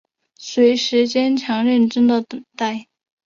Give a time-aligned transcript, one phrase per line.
[0.39, 2.87] 随时坚强认真的等待